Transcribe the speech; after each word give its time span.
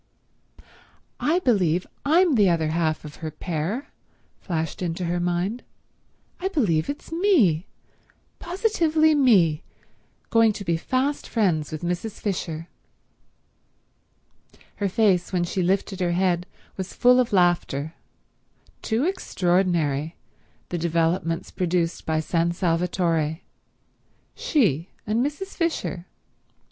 "I 1.19 1.37
believe 1.37 1.85
I'm 2.03 2.33
the 2.33 2.49
other 2.49 2.69
half 2.69 3.05
of 3.05 3.17
her 3.17 3.29
pair," 3.29 3.89
flashed 4.39 4.81
into 4.81 5.05
her 5.05 5.19
mind. 5.19 5.61
"I 6.39 6.47
believe 6.47 6.89
it's 6.89 7.11
me, 7.11 7.67
positively 8.39 9.13
me, 9.13 9.61
going 10.31 10.53
to 10.53 10.65
be 10.65 10.75
fast 10.75 11.29
friends 11.29 11.71
with 11.71 11.83
Mrs. 11.83 12.19
Fisher!" 12.19 12.67
Her 14.77 14.89
face 14.89 15.31
when 15.31 15.43
she 15.43 15.61
lifted 15.61 15.99
her 15.99 16.13
head 16.13 16.47
was 16.77 16.95
full 16.95 17.19
of 17.19 17.31
laughter. 17.31 17.93
Too 18.81 19.03
extraordinary, 19.05 20.15
the 20.69 20.79
developments 20.79 21.51
produced 21.51 22.07
by 22.07 22.21
San 22.21 22.53
Salvatore. 22.53 23.41
She 24.33 24.89
and 25.05 25.23
Mrs. 25.23 25.55
Fisher.. 25.55 26.07